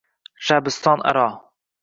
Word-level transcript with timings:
Shabiston 0.47 1.05
aro 1.13 1.29